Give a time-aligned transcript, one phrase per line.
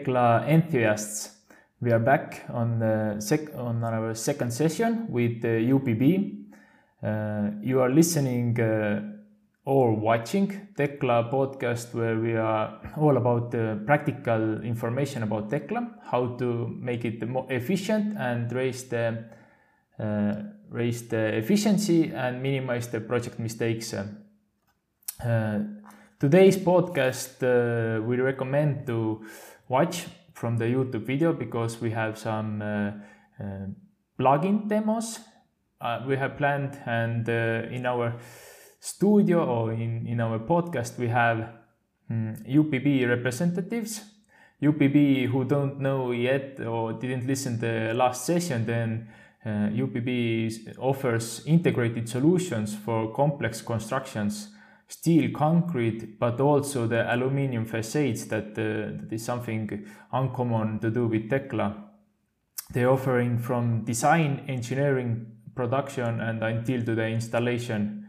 [0.00, 1.36] Tekla enthusiasts.
[1.80, 6.38] We are back on the sec- on our second session with the UPB.
[7.02, 9.02] Uh, you are listening uh,
[9.66, 16.28] or watching Tekla podcast, where we are all about the practical information about Tekla, how
[16.38, 19.24] to make it more efficient and raise the
[19.98, 20.34] uh,
[20.70, 23.92] raise the efficiency and minimize the project mistakes.
[23.92, 25.58] Uh,
[26.18, 29.22] today's podcast uh, we recommend to
[29.70, 32.90] watch from the YouTube video because we have some uh,
[33.42, 33.66] uh,
[34.18, 35.20] plugin demos
[35.80, 38.14] uh, we have planned and uh, in our
[38.80, 41.38] studio or in, in our podcast we have
[42.10, 44.02] um, UPB representatives.
[44.62, 49.08] UPB who don't know yet or didn't listen the last session then
[49.46, 54.48] uh, UPB offers integrated solutions for complex constructions
[54.90, 61.06] steel concrete but also the aluminium facades that, uh, that is something uncommon to do
[61.06, 61.76] with Tekla.
[62.72, 68.08] They're offering from design, engineering, production and until to the installation.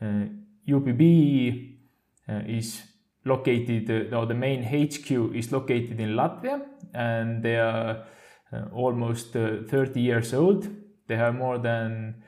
[0.00, 0.26] Uh,
[0.68, 1.76] UPB
[2.28, 2.82] uh, is
[3.24, 6.60] located, uh, or the main HQ is located in Latvia
[6.94, 8.04] and they are
[8.52, 10.68] uh, almost uh, 30 years old.
[11.06, 12.22] They have more than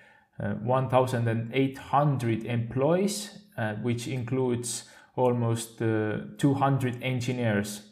[0.63, 4.85] 1,800 employees uh, which includes
[5.17, 7.83] almost uh, 200 engineers.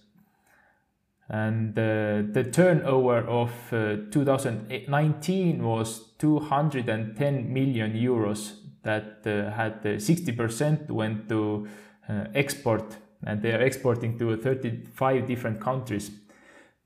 [1.29, 11.69] And uh, the turnover of 2019 was 210 million euros that had 60% went to
[12.35, 12.97] export
[13.27, 16.11] and they are exporting to 35 different countries.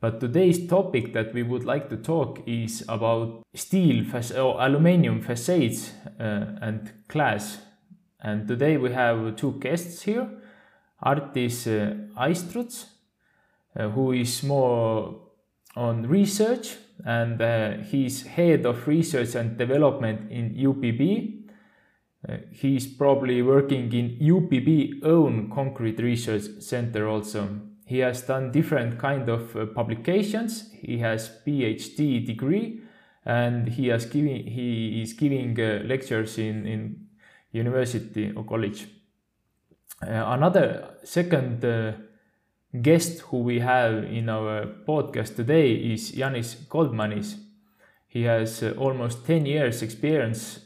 [0.00, 4.04] But today's topic that we would like to talk is about steel
[4.36, 7.60] or aluminium facades uh, and glass
[8.22, 10.28] and today we have two guests here.
[11.02, 12.86] Artis uh, Aistruts,
[13.76, 15.20] uh, who is more
[15.74, 21.40] on research and uh, he's head of research and development in UPB.
[22.28, 27.60] Uh, he's probably working in UPB own concrete research center also.
[27.84, 30.70] He has done different kind of publications.
[30.72, 32.80] He has PhD degree
[33.24, 35.54] and he has giving he is giving
[35.88, 37.01] lectures in in
[37.52, 38.86] university or college.
[40.02, 41.92] Uh, another second uh,
[42.80, 47.36] guest who we have in our podcast today is Janis Goldmanis.
[48.08, 50.60] He has uh, almost 10 years experience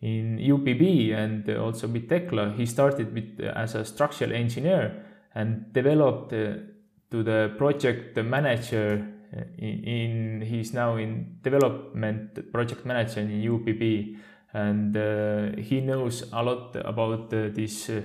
[0.00, 2.52] in UPB and also with Tekla.
[2.56, 5.02] He started with, as a structural engineer
[5.34, 9.14] and developed to the project manager
[9.58, 14.16] in, in he's now in development project manager in UPB
[14.54, 18.02] and uh, he knows a lot about uh, this uh,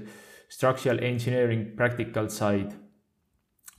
[0.49, 2.73] structural engineering practical side.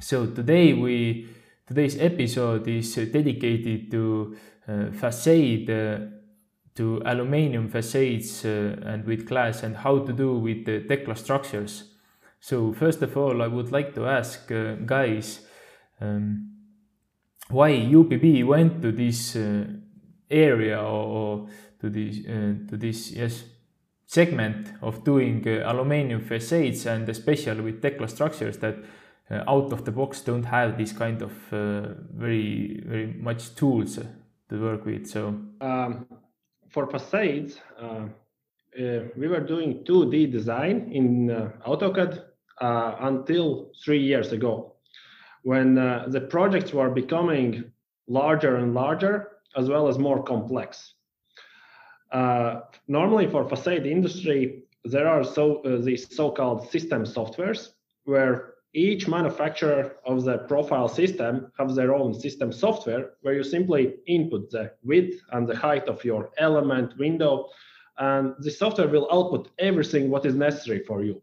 [0.00, 1.28] So today we
[1.66, 4.36] today's episode is dedicated to
[4.92, 6.10] facade
[6.80, 11.84] to aluminium facades uh, and with glass and how to do with the Tekla structures.
[12.40, 15.46] So first of all, I would like to ask uh, guys
[16.00, 16.52] um,
[17.48, 19.64] why UPB went to this uh,
[20.30, 21.48] area or, or
[21.80, 23.44] to this uh, to this yes
[24.06, 28.76] segment of doing uh, aluminium facades and especially with Tekla structures that
[29.30, 33.98] uh, out of the box don't have this kind of very very much tools
[34.48, 35.06] to work with.
[35.06, 35.28] So
[35.60, 36.06] um,
[36.70, 37.60] for facades.
[38.78, 42.22] Uh, we were doing 2D design in uh, AutoCAD
[42.60, 44.74] uh, until three years ago,
[45.42, 47.72] when the projects were becoming
[48.06, 50.94] larger and larger, as well as more complex.
[52.12, 57.70] Uh, normally for facade industry, there are so uh, these so-called system softwares
[58.04, 63.96] where each manufacturer of the profile system have their own system software where you simply
[64.06, 67.48] input the width and the height of your element window
[67.98, 71.20] and the software will output everything what is necessary for you.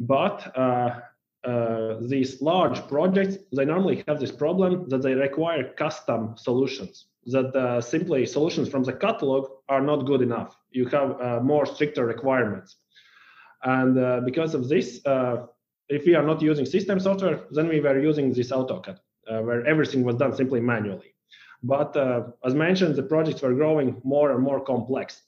[0.00, 1.00] But uh,
[1.44, 7.54] uh, these large projects they normally have this problem that they require custom solutions that
[7.56, 10.56] uh, simply solutions from the catalog are not good enough.
[10.70, 12.76] You have uh, more stricter requirements.
[13.62, 15.46] And uh, because of this, uh,
[15.88, 18.98] if we are not using system software, then we were using this AutoCAD,
[19.30, 21.14] uh, where everything was done simply manually.
[21.62, 25.22] But uh, as mentioned, the projects were growing more and more complex.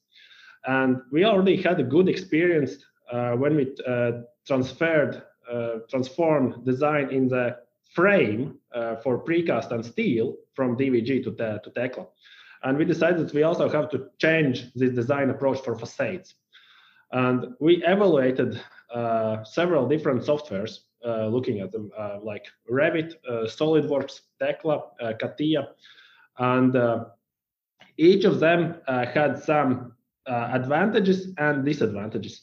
[0.67, 2.77] And we already had a good experience
[3.11, 3.75] when we
[4.47, 5.23] transferred,
[5.89, 7.57] transformed design in the
[7.95, 12.07] frame uh, for precast and steel from DVG to, te- to Tekla.
[12.63, 16.35] And we decided we also have to change this design approach for facades.
[17.13, 18.61] And we evaluated
[18.93, 24.83] uh, several different softwares uh, looking at them, uh, like Revit, uh, SolidWorks, Tekla,
[25.21, 25.69] CATIA,
[26.39, 26.77] and
[27.97, 29.93] each of them had some
[30.27, 32.43] advantages and disadvantages.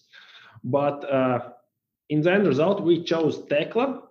[0.63, 1.03] But
[2.09, 4.03] in the end result, we chose Tekla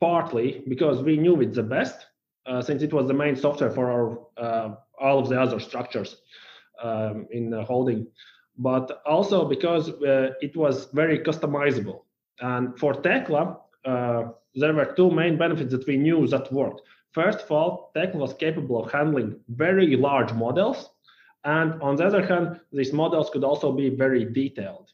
[0.00, 2.06] partly because we knew it's the best,
[2.62, 6.16] since it was the main software for our all of the other structures
[6.82, 8.06] um, in holding
[8.60, 12.00] but also because uh, it was very customizable.
[12.40, 14.24] And for Tekla, uh,
[14.54, 16.82] there were two main benefits that we knew that worked.
[17.12, 20.90] First of all, Tekla was capable of handling very large models.
[21.44, 24.90] And on the other hand, these models could also be very detailed.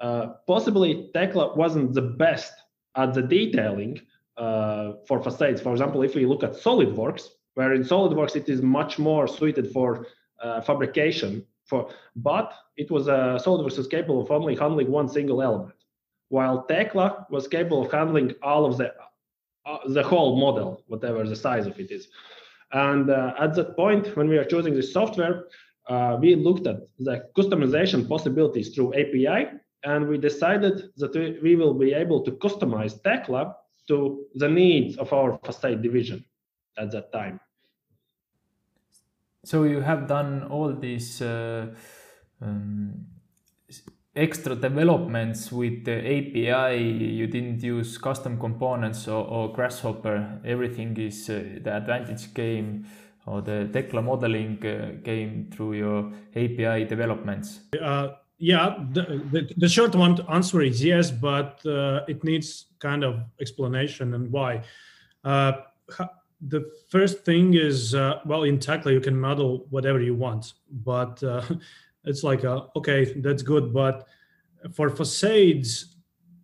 [0.00, 2.52] Uh, possibly, Tekla wasn't the best
[2.94, 4.00] at the detailing
[4.42, 5.60] uh, for facades.
[5.60, 7.24] For example, if we look at SolidWorks,
[7.54, 10.06] where in SolidWorks it is much more suited for
[10.42, 15.42] uh, fabrication for, but it was a SolidWorks was capable of only handling one single
[15.42, 15.78] element,
[16.28, 18.92] while Tekla was capable of handling all of the
[19.64, 22.08] uh, the whole model, whatever the size of it is.
[22.72, 25.44] And uh, at that point, when we are choosing the software,
[25.88, 29.40] uh, we looked at the customization possibilities through API,
[29.84, 33.54] and we decided that we, we will be able to customize Tekla
[33.88, 36.24] to the needs of our facade division
[36.76, 37.40] at that time.
[39.44, 41.66] So you have done all these uh,
[42.40, 43.06] um,
[44.14, 46.80] extra developments with the API.
[46.80, 50.40] You didn't use custom components or, or Grasshopper.
[50.44, 52.86] Everything is uh, the advantage came
[53.26, 57.60] or the Tekla modeling uh, came through your API developments.
[57.80, 58.08] Uh,
[58.38, 63.14] yeah, the, the, the, short one answer is yes, but uh, it needs kind of
[63.40, 64.62] explanation and why
[65.24, 65.52] uh,
[66.48, 71.22] the first thing is uh, well in Tekla you can model whatever you want, but
[71.22, 71.42] uh,
[72.04, 74.06] it's like a, okay that's good, but
[74.72, 75.96] for facades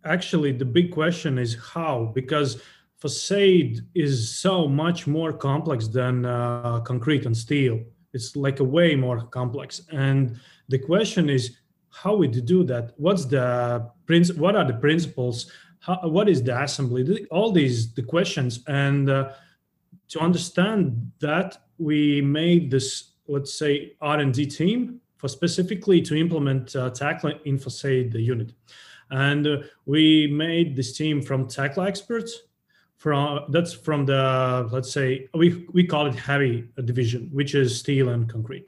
[0.05, 2.61] actually the big question is how because
[2.97, 7.79] facade is so much more complex than uh, concrete and steel.
[8.13, 10.39] It's like a way more complex, and
[10.69, 11.57] the question is
[11.91, 12.93] how would you do that.
[12.97, 14.31] What's the prince?
[14.33, 15.51] What are the principles?
[15.79, 17.25] How, what is the assembly?
[17.31, 19.31] All these the questions and uh,
[20.09, 26.89] to understand that, we made this, let's say, R&D team for specifically to implement uh,
[26.89, 28.53] facade unit.
[29.11, 32.41] And uh, we made this team from Tekla experts.
[32.97, 38.09] From that's from the let's say we we call it heavy division, which is steel
[38.09, 38.65] and concrete,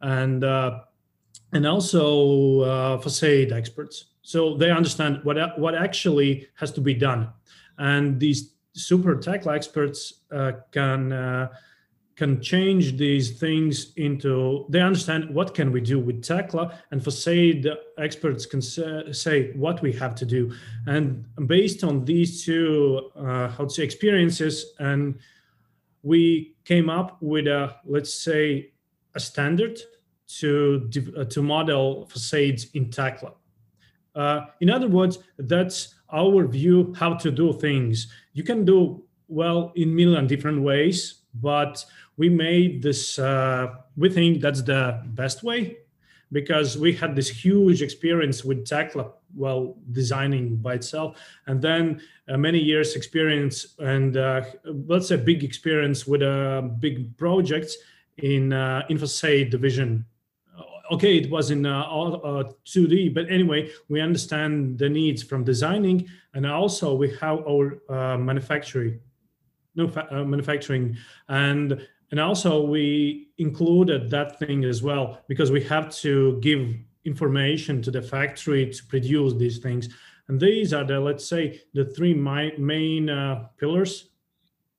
[0.00, 0.80] and uh,
[1.52, 4.06] and also uh, facade experts.
[4.26, 7.28] So they understand what what actually has to be done,
[7.78, 11.48] and these super Tekla experts uh, can uh,
[12.16, 16.76] can change these things into they understand what can we do with Tekla.
[16.90, 17.68] And facade
[17.98, 20.52] experts can say what we have to do.
[20.88, 25.20] And based on these two uh, how to say experiences and
[26.02, 28.72] we came up with a let's say
[29.14, 29.78] a standard
[30.40, 33.32] to uh, to model facades in Tekla.
[34.16, 38.10] Uh, in other words, that's our view how to do things.
[38.32, 41.84] You can do well in million different ways, but
[42.16, 43.18] we made this.
[43.18, 45.78] Uh, we think that's the best way
[46.32, 52.36] because we had this huge experience with Tekla well, designing by itself, and then uh,
[52.36, 54.42] many years experience and uh,
[54.86, 57.76] let's say big experience with a uh, big projects
[58.18, 60.04] in uh, division
[60.92, 66.08] okay, it was in uh, uh, 2D, but anyway, we understand the needs from designing,
[66.34, 69.00] and also we have our uh, manufacturing,
[69.74, 70.96] no uh, manufacturing,
[71.28, 76.74] and and also we included that thing as well because we have to give
[77.04, 79.88] information to the factory to produce these things,
[80.28, 84.10] and these are the let's say the three my, main uh, pillars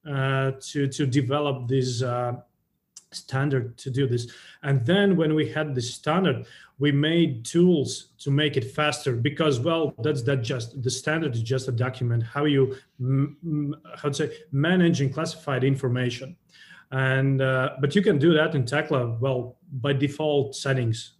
[0.09, 2.01] uh, to to develop these
[3.17, 4.31] standard to do this.
[4.63, 6.45] And then when we had the standard,
[6.79, 11.41] we made tools to make it faster because, well, that's that just the standard is
[11.41, 12.75] just a document how you
[13.95, 16.35] how to say manage and classify the information.
[16.91, 21.13] And uh, but you can do that in Tekla well by default settings.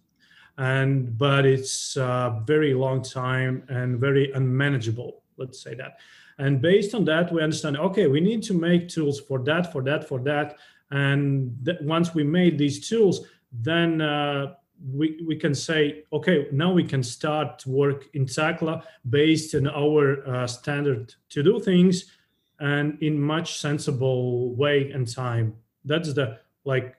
[0.56, 5.22] And but it's a very long time and very unmanageable.
[5.36, 5.98] Let's say that.
[6.38, 9.82] And based on that, we understand okay, we need to make tools for that, for
[9.82, 10.56] that, for that
[10.90, 14.54] and th- once we made these tools, then uh,
[14.92, 20.26] we, we can say, okay, now we can start work in Tekla based on our
[20.26, 22.12] uh, standard to do things
[22.60, 25.54] and in much sensible way and time.
[25.84, 26.96] That's the like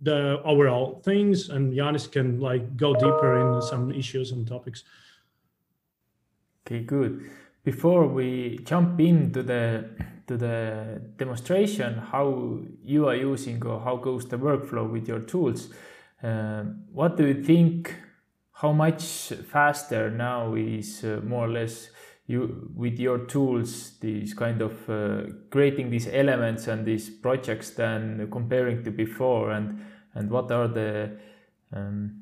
[0.00, 4.84] the overall things, and Janis can like go deeper in some issues and topics.
[6.66, 7.30] Okay, good.
[7.64, 9.84] Before we jump into the
[10.26, 15.70] to the demonstration how you are using or how goes the workflow with your tools
[16.22, 16.62] uh,
[16.92, 17.94] what do you think
[18.52, 21.90] how much faster now is uh, more or less
[22.30, 28.30] you with your tools these kind of uh, creating these elements and these projects than
[28.30, 29.50] comparing to before?
[29.50, 31.18] And and what are the
[31.72, 32.19] um,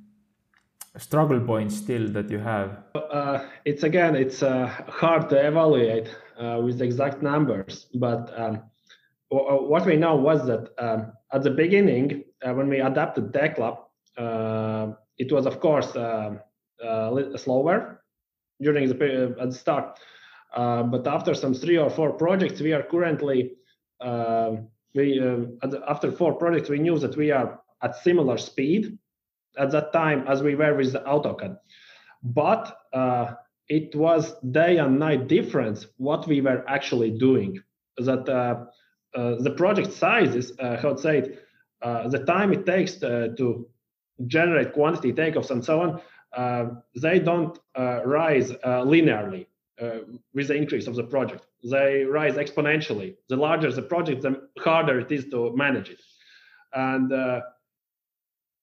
[0.99, 2.83] struggle points still that you have?
[2.95, 8.63] Uh, it's again, it's uh, hard to evaluate uh, with exact numbers, but um,
[9.31, 13.79] what we know was that um, at the beginning, uh, when we adapted Tekla,
[14.17, 15.93] uh, it was of course
[17.37, 18.03] slower
[18.61, 19.99] during the at the start,
[20.55, 23.53] but after some three or four projects, we are currently
[24.95, 25.21] we
[25.87, 28.99] after four projects we knew that we are at similar speed
[29.59, 31.59] at that time as we were with the AutoCAD.
[32.23, 33.35] But uh,
[33.69, 37.61] it was day and night difference what we were actually doing.
[37.99, 38.65] That uh,
[39.15, 41.47] uh, the project sizes, uh, how to say it,
[41.83, 43.69] uh, the time it takes to, to,
[44.27, 46.01] generate quantity takeoffs and so on,
[46.37, 47.57] uh, they don't
[48.05, 49.47] rise linearly
[50.35, 51.47] with the increase of the project.
[51.63, 53.15] They rise exponentially.
[53.29, 56.01] The larger the project, the harder it is to manage it.
[56.73, 57.13] And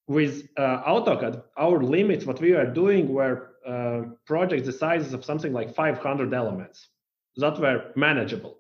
[0.07, 5.25] with uh, AutoCAD, our limits, what we were doing were uh, projects the sizes of
[5.25, 6.89] something like 500 elements
[7.37, 8.59] that were manageable.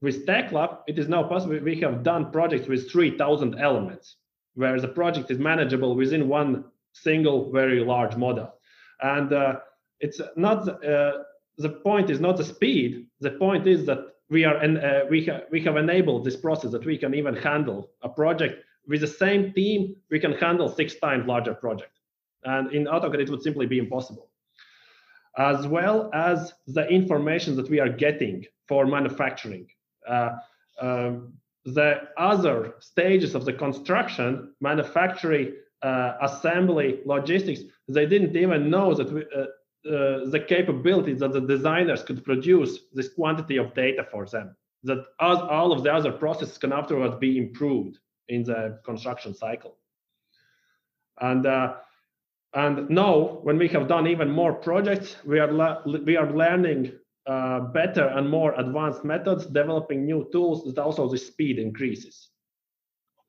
[0.00, 1.58] With Tekla, it is now possible.
[1.58, 4.16] We have done projects with 3,000 elements,
[4.54, 8.54] where the project is manageable within one single very large model.
[9.00, 9.56] And uh,
[10.00, 11.12] it's not uh,
[11.58, 13.06] the point is not the speed.
[13.20, 13.98] The point is that
[14.30, 17.34] we are and uh, we ha- we have enabled this process that we can even
[17.34, 21.92] handle a project with the same team, we can handle six times larger project.
[22.44, 24.30] And in AutoCAD, it would simply be impossible.
[25.36, 29.66] As well as the information that we are getting for manufacturing.
[30.08, 30.30] Uh,
[30.80, 31.12] uh,
[31.64, 39.10] the other stages of the construction, manufacturing, uh, assembly, logistics, they didn't even know that
[39.10, 39.46] we, uh,
[39.90, 44.54] uh, the capabilities that the designers could produce this quantity of data for them.
[44.82, 49.76] That all of the other processes can afterwards be improved in the construction cycle.
[51.20, 51.74] And uh,
[52.54, 56.92] and now, when we have done even more projects, we are we are learning
[57.26, 60.64] uh, better and more advanced methods, developing new tools.
[60.64, 62.28] That also the speed increases.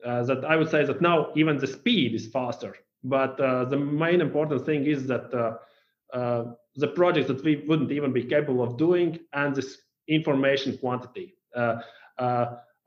[0.06, 2.76] Uh, that I would say that now even the speed is faster.
[3.04, 7.92] But uh, the main important thing is that uh, uh, the projects that we wouldn't
[7.92, 11.36] even be capable of doing and this information quantity.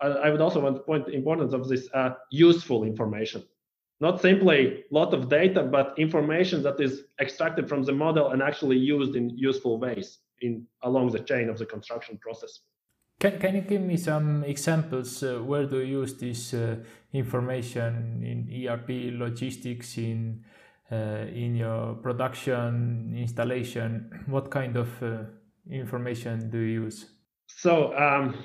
[0.00, 3.43] I would also want to point the importance of this uh, useful information.
[4.00, 8.43] Not simply a lot of data, but information that is extracted from the model and
[8.43, 12.61] actually used in useful ways in along the chain of the construction process.
[13.19, 15.25] Can, can you give me some examples?
[15.25, 16.76] Uh, where do you use this uh,
[17.12, 20.45] information in ERP logistics, in
[20.93, 24.25] uh, in your production installation?
[24.28, 25.25] What kind of uh,
[25.69, 27.07] information do you use?
[27.49, 28.37] So um,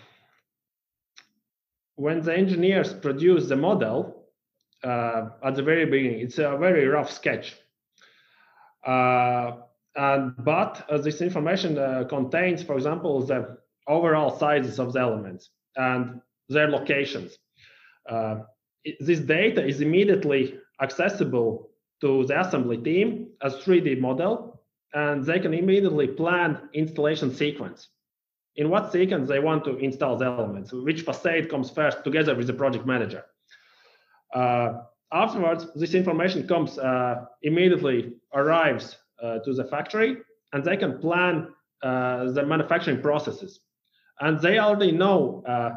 [1.95, 4.25] when the engineers produce the model
[4.83, 7.55] uh, at the very beginning, it's a very rough sketch.
[8.85, 9.51] Uh,
[9.95, 13.57] and but uh, this information uh, contains, for example, the
[13.87, 16.19] overall sizes of the elements and
[16.49, 17.37] their locations.
[18.09, 18.39] Uh,
[18.83, 21.69] it, this data is immediately accessible
[22.01, 27.89] to the assembly team as 3D model, and they can immediately plan installation sequence
[28.55, 32.47] in what sequence they want to install the elements, which facade comes first together with
[32.47, 33.23] the project manager.
[34.33, 34.73] Uh,
[35.11, 40.17] afterwards, this information comes uh, immediately arrives uh, to the factory
[40.53, 41.47] and they can plan
[41.81, 43.59] uh, the manufacturing processes.
[44.19, 45.71] And they already know uh,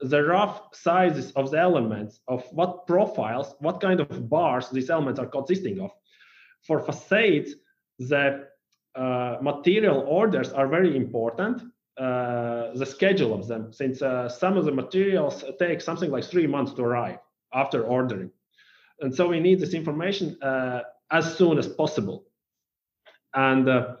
[0.00, 5.20] the rough sizes of the elements, of what profiles, what kind of bars these elements
[5.20, 5.90] are consisting of.
[6.66, 7.54] For facades,
[7.98, 8.46] the
[8.94, 11.62] uh, material orders are very important
[11.98, 16.46] uh, the schedule of them, since uh, some of the materials take something like three
[16.46, 17.18] months to arrive
[17.54, 18.30] after ordering.
[19.00, 22.24] And so we need this information uh, as soon as possible.
[23.32, 23.96] And uh,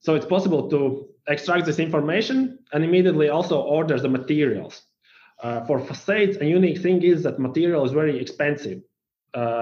[0.00, 4.82] so it's possible to extract this information and immediately also order the materials.
[5.42, 8.80] Uh, for facades, a unique thing is that material is very expensive,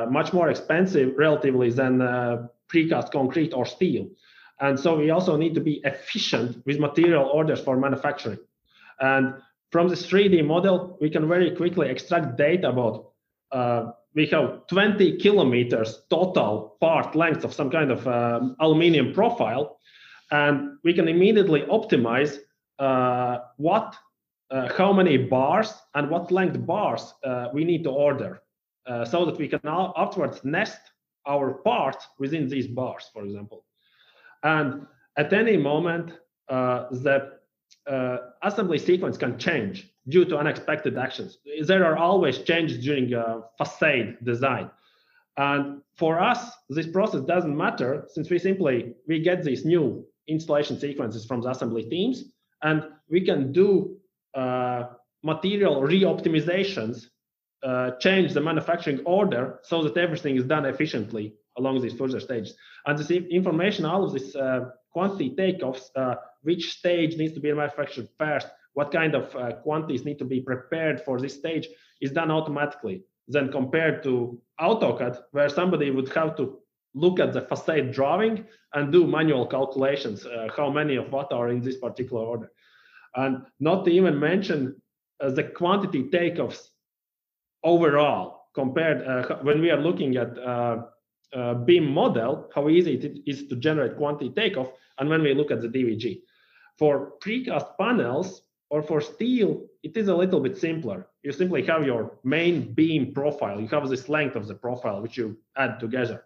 [0.09, 1.99] much more expensive relatively than
[2.73, 4.09] precast concrete or steel.
[4.61, 8.39] And so we also need to be efficient with material orders for manufacturing.
[9.01, 9.35] And
[9.73, 13.13] from this 3D model, we can very quickly extract data about
[13.53, 19.79] uh, we have 20 kilometers total part length of some kind of um, aluminium profile.
[20.31, 22.39] and we can immediately optimize
[22.79, 23.97] uh, what,
[24.51, 28.41] uh, how many bars and what length bars uh, we need to order,
[28.87, 30.81] uh, so that we can now afterwards nest
[31.27, 33.65] our parts within these bars, for example.
[34.43, 36.13] And at any moment,
[36.49, 37.33] uh, the
[37.87, 41.39] uh, assembly sequence can change due to unexpected actions.
[41.67, 43.15] There are always changes during
[43.59, 44.71] facade design.
[45.37, 50.79] And for us, this process doesn't matter since we simply we get these new installation
[50.79, 52.25] sequences from the assembly teams,
[52.63, 53.97] and we can do
[54.35, 54.85] uh,
[55.23, 57.07] material re-optimizations,
[57.63, 62.55] uh, change the manufacturing order so that everything is done efficiently along these further stages.
[62.87, 64.61] And this information, all of this uh,
[64.95, 70.05] quantity takeoffs, uh, which stage needs to be manufactured first, what kind of uh, quantities
[70.05, 71.67] need to be prepared for this stage,
[72.01, 73.05] is done automatically.
[73.29, 76.59] Then compared to AutoCAD, where somebody would have to
[76.95, 81.49] look at the facade drawing and do manual calculations, uh, how many of what are
[81.51, 82.51] in this particular order.
[83.15, 84.81] And not to even mention
[85.21, 86.69] uh, the quantity takeoffs
[87.63, 90.37] overall compared uh, when we are looking at
[91.33, 95.61] uh, model, how easy it is to generate quantity takeoff, and when we look at
[95.61, 96.21] the DVG.
[96.79, 101.09] For precast panels or for steel, it is a little bit simpler.
[101.23, 103.61] You simply have your main beam profile.
[103.61, 106.25] You have this length of the profile, which you add together.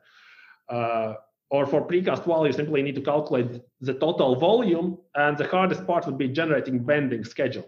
[0.68, 1.14] Uh,
[1.50, 5.86] or for precast wall, you simply need to calculate the total volume, and the hardest
[5.86, 7.66] part would be generating bending schedule.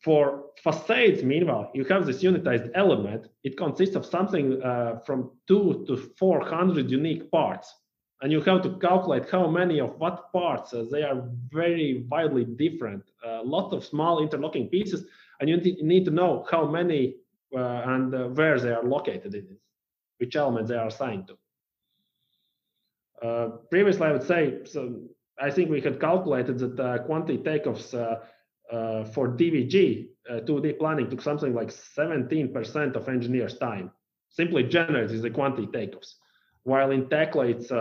[0.00, 3.28] For facades, meanwhile, you have this unitized element.
[3.42, 7.74] It consists of something uh, from two to 400 unique parts.
[8.20, 10.72] And you have to calculate how many of what parts.
[10.72, 13.02] Uh, they are very widely different.
[13.24, 15.04] A lot of small interlocking pieces.
[15.40, 17.16] And you need to know how many
[17.56, 19.60] uh, and uh, where they are located in it,
[20.18, 21.38] which elements they are assigned to.
[23.26, 25.00] Uh, previously, I would say, so
[25.40, 28.20] I think we had calculated that uh, quantity takeoffs uh,
[28.70, 33.90] uh for DVG 2D uh, planning took something like 17% of engineers' time.
[34.28, 36.14] Simply generates the quantity takeoffs.
[36.64, 37.72] While in Tekla, it's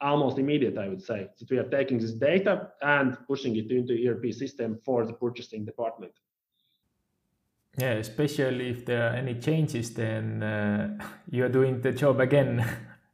[0.00, 3.94] almost immediate, I would say, that we are taking this data and pushing it into
[3.94, 6.12] ERP system for the purchasing department.
[7.78, 10.98] Yeah, especially if there are any changes, then uh,
[11.30, 12.64] you are doing the job again.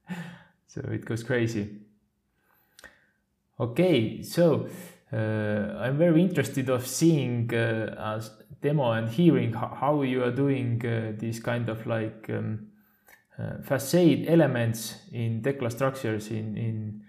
[0.66, 1.77] so it goes crazy.
[3.59, 4.68] Okay, so uh,
[5.12, 8.23] I'm very interested of seeing uh, a
[8.62, 12.68] demo and hearing how you are doing uh, these kind of like um,
[13.38, 17.03] uh, facade elements in Tekla structures in in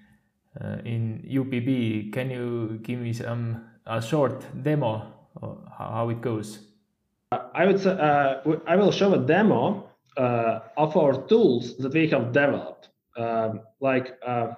[0.59, 2.11] uh, in UPB.
[2.13, 5.13] Can you give me some a short demo
[5.77, 6.59] how it goes?
[7.31, 12.31] I would say uh, I will show a demo of our tools that we have
[12.31, 12.89] developed.
[13.17, 14.53] Um, like uh,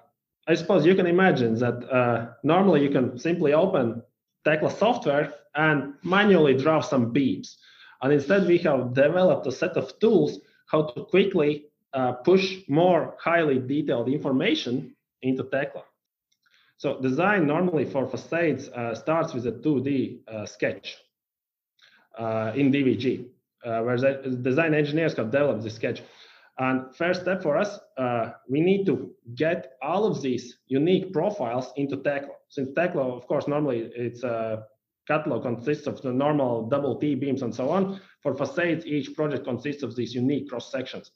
[0.47, 4.03] I suppose you can imagine that uh, normally you can simply open
[4.45, 7.57] Tekla software and manually draw some beams.
[8.01, 13.15] And instead, we have developed a set of tools how to quickly uh, push more
[13.19, 15.83] highly detailed information into Tekla.
[16.77, 20.97] So design normally for facades uh, starts with a 2D uh, sketch
[22.17, 23.27] uh, in DVG,
[23.63, 26.01] where the design engineers have developed the sketch.
[26.59, 31.73] And first step for us, uh, we need to get all of these unique profiles
[31.77, 32.35] into Tekla.
[32.49, 34.63] Since Tekla, of course, normally it's a
[35.07, 37.99] catalog consists of the normal double T beams and so on.
[38.21, 41.11] For facades, each project consists of these unique cross sections.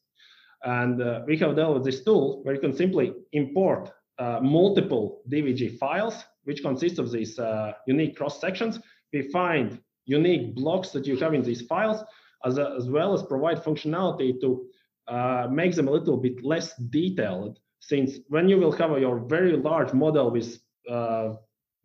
[0.63, 5.78] And uh, we have developed this tool where you can simply import uh, multiple DVG
[5.78, 8.80] files, which consist of these uh, unique cross sections.
[9.13, 12.04] We find unique blocks that you have in these files,
[12.43, 14.65] as, a, as well as provide functionality to
[15.08, 19.56] uh, makes them a little bit less detailed since when you will have your very
[19.56, 21.34] large model with uh,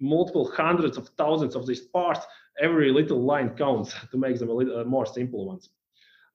[0.01, 2.27] multiple hundreds of thousands of these parts,
[2.61, 5.71] every little line counts to make them a little uh, more simple ones.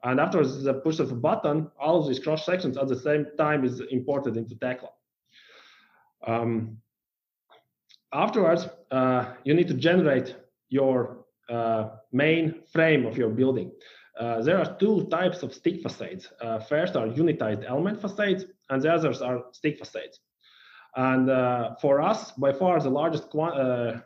[0.03, 3.25] And after the push of a button, all of these cross sections at the same
[3.37, 4.89] time is imported into Tekla.
[6.25, 6.77] Um,
[8.13, 10.35] afterwards, uh, you need to generate
[10.69, 13.71] your uh, main frame of your building.
[14.19, 16.29] Uh, there are two types of stick facades.
[16.41, 20.19] Uh, first are unitized element facades, and the others are stick facades.
[20.95, 23.99] And uh, for us, by far, the largest uh,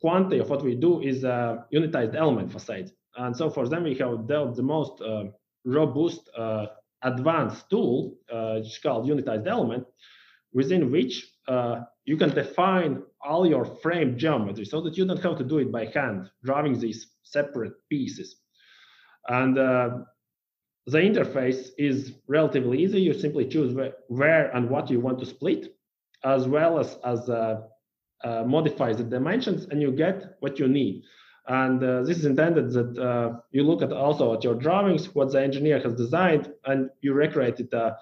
[0.00, 2.92] quantity of what we do is uh, unitized element facades.
[3.16, 5.02] And so for them, we have developed the most
[5.64, 6.28] robust,
[7.02, 9.86] advanced tool, which is called unitized element,
[10.52, 11.26] within which
[12.04, 15.72] you can define all your frame geometry so that you don't have to do it
[15.72, 18.36] by hand, drawing these separate pieces.
[19.26, 19.90] And uh,
[20.86, 23.00] the interface is relatively easy.
[23.00, 23.74] You simply choose
[24.08, 25.74] where, and what you want to split,
[26.24, 27.62] as well as, as uh,
[28.24, 31.02] uh, modifies the dimensions and you get what you need.
[31.46, 35.32] And uh, this is intended that uh, you look at also at your drawings, what
[35.32, 37.92] the engineer has designed, and you recreate it uh,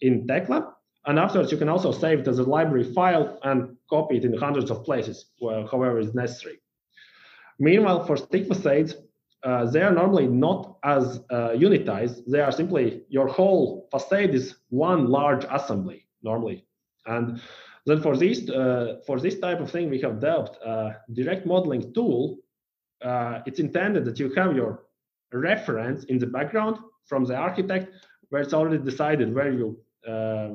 [0.00, 0.74] in Tekla.
[1.06, 4.36] And afterwards, you can also save it as a library file and copy it in
[4.36, 6.58] hundreds of places, where, however is necessary.
[7.58, 8.96] Meanwhile, for stick facades,
[9.42, 12.22] uh, they are normally not as uh, unitized.
[12.26, 16.66] They are simply your whole facade is one large assembly normally.
[17.06, 17.40] And
[17.86, 21.94] then for this uh, for this type of thing, we have developed a direct modeling
[21.94, 22.38] tool.
[23.02, 24.84] Uh, it's intended that you have your
[25.32, 26.76] reference in the background
[27.06, 27.94] from the architect,
[28.28, 30.50] where it's already decided where you uh,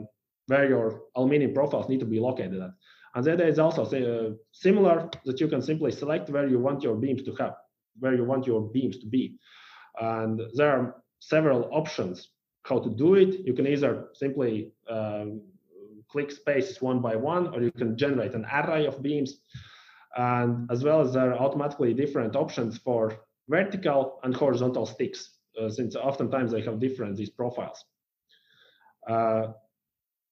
[0.45, 2.71] where your aluminium profiles need to be located at.
[3.15, 6.83] And then there is also uh, similar that you can simply select where you want
[6.83, 7.55] your beams to have
[7.99, 9.35] where you want your beams to be.
[9.99, 12.29] And there are several options
[12.63, 13.45] how to do it.
[13.45, 15.41] You can either simply um,
[16.09, 19.39] click spaces one by one, or you can generate an array of beams.
[20.15, 25.69] And as well as there are automatically different options for vertical and horizontal sticks, uh,
[25.69, 27.83] since oftentimes they have different these profiles.
[29.07, 29.47] Uh,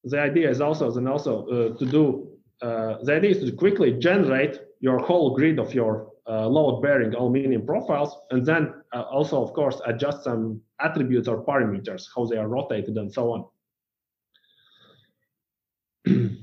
[0.06, 3.92] the idea is also then also uh, to do uh, the idea is to quickly
[3.94, 9.54] generate your whole grid of your uh, load-bearing aluminium profiles, and then uh, also, of
[9.54, 13.46] course, adjust some attributes or parameters, how they are rotated and so on.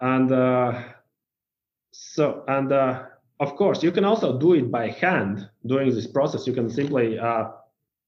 [0.00, 0.82] and uh,
[1.90, 3.04] so, and uh,
[3.40, 6.46] of course, you can also do it by hand during this process.
[6.46, 7.48] You can simply, uh,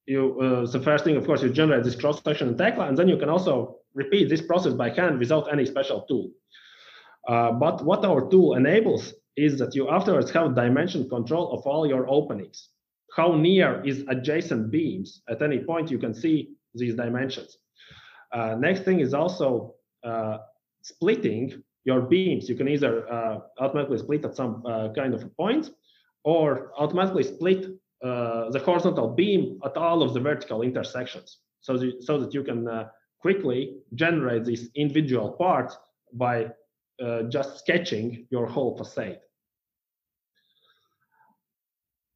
[0.07, 3.09] you uh, the first thing, of course, you generate this cross-section in Tekla, and then
[3.09, 6.31] you can also repeat this process by hand without any special tool.
[7.27, 12.09] but what our tool enables is that you afterwards have dimension control of all your
[12.09, 12.71] openings.
[13.17, 15.23] How near is adjacent beams?
[15.29, 17.59] At any point, you can see these dimensions.
[18.33, 20.39] Uh, next thing is also uh,
[20.83, 22.49] splitting your beams.
[22.49, 25.71] You can either uh, automatically split at some uh, kind of a point
[26.25, 27.67] or automatically split
[28.03, 32.43] uh, the horizontal beam at all of the vertical intersections so, the, so that you
[32.43, 32.89] can uh,
[33.21, 35.79] quickly generate these individual parts
[36.13, 36.47] by
[37.03, 39.19] uh, just sketching your whole facade.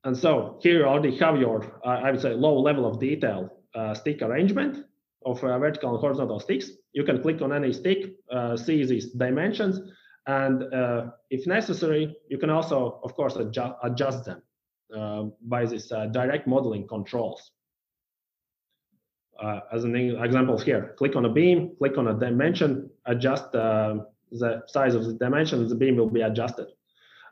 [0.05, 3.51] And so here you already have your, uh, I would say, low level of detail
[3.75, 4.87] uh, stick arrangement
[5.27, 6.71] of uh, vertical and horizontal sticks.
[6.93, 9.81] You can click on any stick, uh, see these dimensions,
[10.27, 14.43] and uh, if necessary, you can also, of course, adjust, adjust them
[15.43, 17.51] by this direct modeling controls.
[19.73, 23.53] as an example here, click on a beam, click on a dimension, adjust
[24.31, 26.69] the size of the dimension, the beam will be adjusted.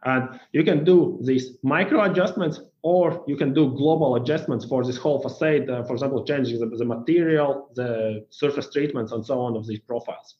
[0.05, 4.97] And you can do these micro adjustments, or you can do global adjustments for this
[4.97, 5.69] whole facade.
[5.69, 9.81] Uh, for example, changing the, the, material, the surface treatments, and so on of these
[9.81, 10.37] profiles.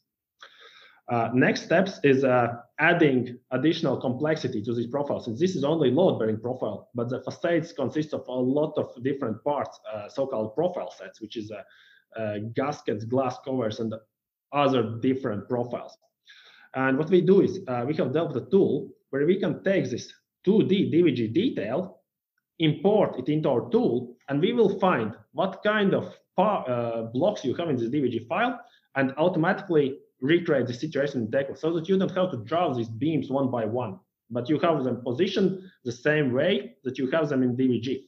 [1.09, 2.49] Uh, next steps is uh,
[2.81, 5.29] adding additional complexity to these profiles.
[5.29, 9.43] And this is only load-bearing profile, but the facades consist of a lot of different
[9.45, 13.95] parts, uh, so-called profile sets, which is uh, uh, gaskets, glass covers, and
[14.53, 15.97] other different profiles.
[16.77, 19.91] And what we do is uh, we have developed a tool where we can take
[19.91, 20.13] this
[20.47, 22.03] 2D DVG detail,
[22.59, 27.55] import it into our tool, and we will find what kind of uh, blocks you
[27.55, 28.61] have in this DVG file
[28.95, 32.89] and automatically recreate the situation in Tekla so that you don't have to draw these
[32.89, 33.99] beams one by one,
[34.31, 38.03] but you have them positioned the same way that you have them in DVG.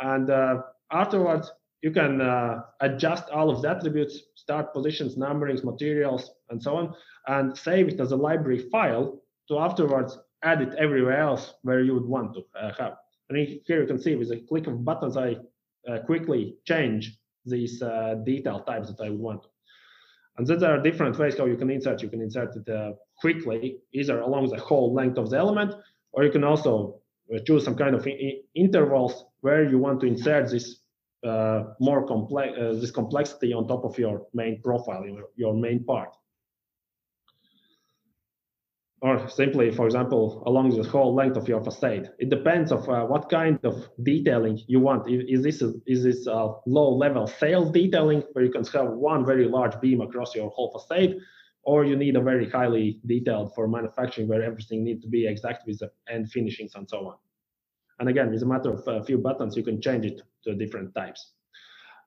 [0.00, 6.30] And uh, afterwards, you can uh, adjust all of the attributes, start positions, numberings, materials,
[6.50, 6.94] and so on,
[7.26, 11.94] and save it as a library file to afterwards add it everywhere else where you
[11.94, 12.94] would want to uh, have.
[13.28, 15.36] And here you can see with a click of buttons, I
[15.88, 19.46] uh, quickly change these uh, detail types that I would want.
[20.38, 22.02] And then there are different ways how you can insert.
[22.02, 25.74] You can insert it uh, quickly, either along the whole length of the element,
[26.12, 27.00] or you can also
[27.34, 28.06] uh, choose some kind of
[28.54, 30.81] intervals where you want to insert this
[31.24, 35.84] uh, more complex uh, this complexity on top of your main profile, your, your main
[35.84, 36.10] part.
[39.00, 42.12] Or simply, for example, along the whole length of your facade.
[42.20, 45.10] It depends of uh, what kind of detailing you want.
[45.10, 48.90] Is, is this a, is this a low level sales detailing where you can have
[48.90, 51.16] one very large beam across your whole facade,
[51.64, 55.66] or you need a very highly detailed for manufacturing where everything needs to be exact
[55.66, 57.16] with the end finishings and so on.
[57.98, 60.94] And again, it's a matter of a few buttons, you can change it to different
[60.94, 61.32] types.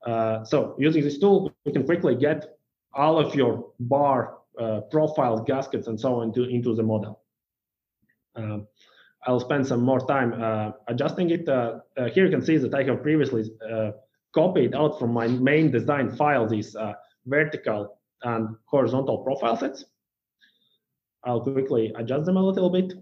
[0.06, 2.58] Uh, so using this tool, you can quickly get
[2.94, 7.22] all of your bar uh, profile gaskets and so on into, into the model.
[8.36, 8.60] Uh,
[9.28, 11.50] I'll spend some more time uh, adjusting it.
[11.50, 13.50] Uh, uh, here you can see that I have previously
[14.34, 16.76] copied out from my main design file these
[17.26, 19.86] vertical and horizontal profile sets.
[21.24, 22.94] I'll quickly adjust them a little bit.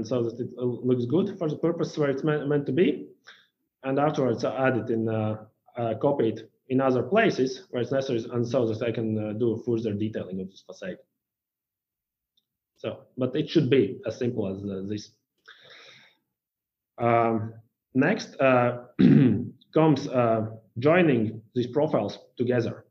[0.00, 3.08] And so that it looks good for the purpose where it's meant, meant to be.
[3.82, 5.44] And afterwards, I add it in, uh,
[5.76, 9.32] uh, copy it in other places where it's necessary, and so that I can uh,
[9.34, 10.96] do further detailing of this facade.
[12.78, 15.10] So, but it should be as simple as uh, this.
[16.96, 17.52] Um,
[17.92, 18.84] next uh,
[19.74, 20.46] comes uh,
[20.78, 22.86] joining these profiles together.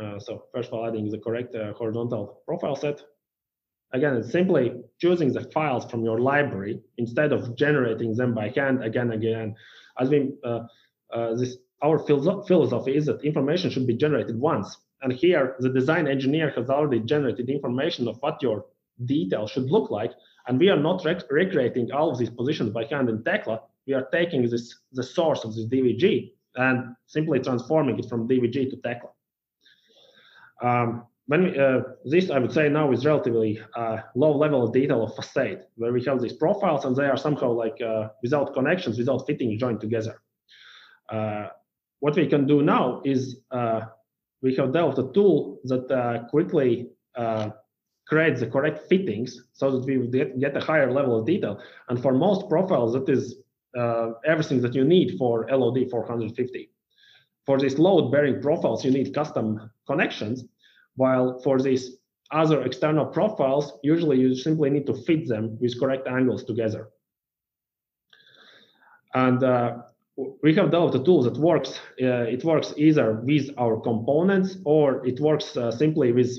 [0.00, 3.02] Uh, so first of all, adding the correct uh, horizontal profile set.
[3.92, 9.10] Again, simply choosing the files from your library instead of generating them by hand again
[9.10, 9.54] and again.
[9.98, 14.76] As we, uh, this our philosophy is that information should be generated once.
[15.02, 18.66] And here, the design engineer has already generated information of what your
[19.04, 20.12] detail should look like.
[20.46, 23.60] And we are not rec recreating all of these positions by hand in Tekla.
[23.86, 28.70] We are taking this the source of this DVG and simply transforming it from DVG
[28.70, 29.10] to Tekla.
[30.60, 35.04] Um, when uh, this, I would say now is relatively uh, low level of detail
[35.04, 38.96] of facade, where we have these profiles and they are somehow like uh, without connections,
[38.96, 40.22] without fitting joined together.
[41.10, 41.48] Uh,
[42.00, 43.82] what we can do now is uh,
[44.40, 46.88] we have developed a tool that uh, quickly
[48.06, 51.60] creates the correct fittings so that we get, get a higher level of detail.
[51.90, 53.36] And for most profiles, that is
[54.24, 56.70] everything that you need for LOD 450.
[57.44, 60.44] For these load-bearing profiles, you need custom connections,
[60.98, 61.84] while for these
[62.30, 66.90] other external profiles, usually you simply need to fit them with correct angles together.
[69.14, 69.78] And uh,
[70.42, 71.80] we have developed a tool that works.
[72.02, 76.30] Uh, it works either with our components or it works uh, simply with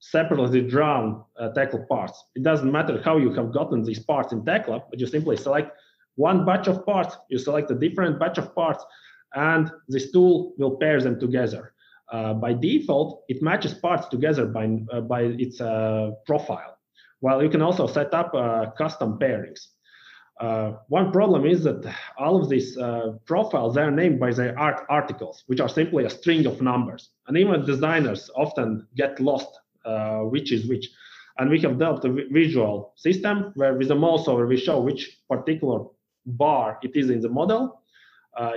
[0.00, 2.24] separately drawn uh, Tekla parts.
[2.34, 5.70] It doesn't matter how you have gotten these parts in Tekla, but you simply select
[6.16, 8.84] one batch of parts, you select a different batch of parts,
[9.34, 11.72] and this tool will pair them together.
[12.10, 16.78] Uh, by default, it matches parts together by, uh, by its uh, profile,
[17.20, 19.66] while you can also set up uh, custom pairings.
[20.40, 21.84] Uh, one problem is that
[22.16, 26.10] all of these uh, profiles are named by their art articles, which are simply a
[26.10, 27.10] string of numbers.
[27.26, 29.48] And even designers often get lost
[30.30, 30.90] which is which.
[31.38, 35.18] And we have developed a visual system where with a mouse over we show which
[35.30, 35.86] particular
[36.26, 37.82] bar it is in the model.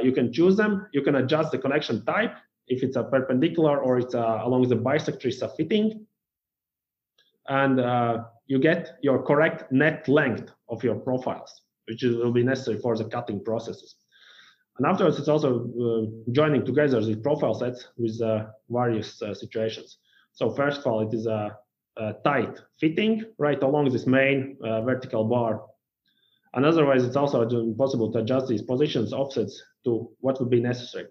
[0.04, 0.88] You can choose them.
[0.92, 2.36] You can adjust the connection type
[2.74, 6.06] if it's a perpendicular or it's a, along the bisectors of fitting.
[7.48, 12.44] And uh, you get your correct net length of your profiles which is, will be
[12.44, 13.96] necessary for the cutting processes.
[14.78, 15.52] And afterwards, it's also
[15.86, 19.98] uh, joining together the profile sets with uh, various uh, situations.
[20.32, 21.58] So first of all, it is a,
[21.98, 25.64] a tight fitting right along this main uh, vertical bar.
[26.54, 31.08] And otherwise, it's also possible to adjust these positions offsets to what would be necessary.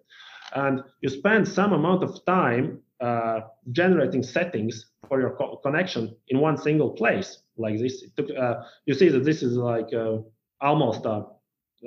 [0.55, 3.41] And you spend some amount of time uh,
[3.73, 8.05] generating settings for your co connection in one single place like this.
[8.17, 10.19] Took, uh, you see that this is like uh,
[10.61, 11.23] almost uh,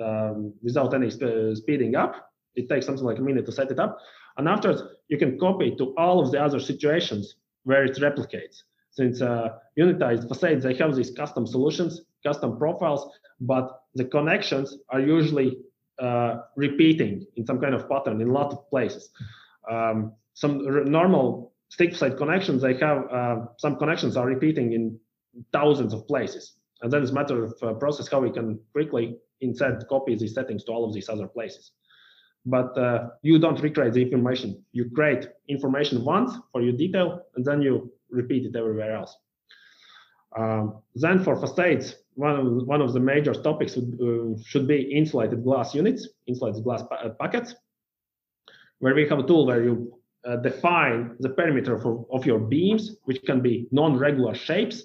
[0.02, 2.32] um, without any sp speeding up.
[2.56, 3.98] It takes something like a minute to set it up.
[4.38, 8.64] And afterwards, you can copy it to all of the other situations where it replicates.
[8.92, 15.00] Since uh, unitized facades, they have these custom solutions, custom profiles, but the connections are
[15.00, 15.58] usually
[16.00, 19.10] uh, repeating in some kind of pattern in a lot of places.
[19.70, 25.00] Um, some normal stick facade connections, they have uh, some connections are repeating in
[25.52, 26.54] thousands of places.
[26.82, 30.34] And then it's a matter of uh, process how we can quickly insert copy these
[30.34, 31.72] settings to all of these other places.
[32.46, 34.64] But uh, you don't recreate the information.
[34.74, 39.16] You create information once for your detail, and then you repeat it everywhere else.
[40.38, 44.82] Um, then for facades, one of, one of the major topics would, uh, should be
[44.82, 47.56] insulated glass units, insulated glass pa uh, packets,
[48.80, 52.98] where we have a tool where you uh, define the perimeter for, of your beams,
[53.04, 54.84] which can be non-regular shapes,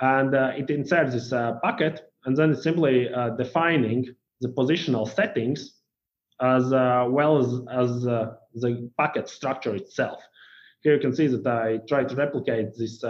[0.00, 4.06] and uh, it inserts this uh, packet, and then it's simply uh, defining
[4.40, 5.74] the positional settings
[6.40, 10.22] as well as, as the packet structure itself.
[10.82, 13.02] Here you can see that I try to replicate this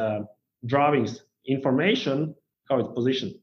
[0.65, 2.35] drawings information,
[2.71, 3.35] how it's positioned.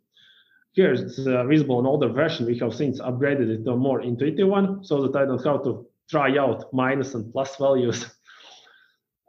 [0.75, 2.45] Here it's uh, visible in older version.
[2.45, 5.63] We have since upgraded it to a more intuitive one so that I don't have
[5.63, 8.05] to try out minus and plus values.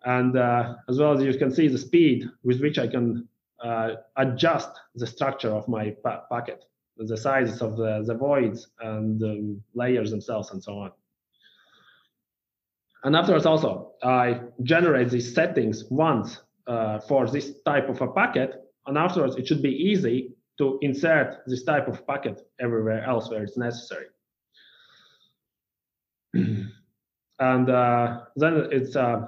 [0.04, 3.28] and uh, as well as you can see the speed with which I can
[3.62, 6.64] uh, adjust the structure of my pa packet,
[6.96, 10.90] the sizes of the, the voids and the layers themselves and so on.
[13.04, 18.64] And afterwards also, I generate these settings once uh, for this type of a packet.
[18.88, 23.42] And afterwards, it should be easy to insert this type of packet everywhere else where
[23.42, 24.06] it's necessary.
[26.34, 29.26] and uh, then it's uh,